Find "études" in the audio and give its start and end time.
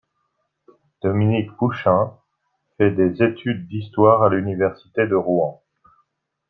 3.21-3.67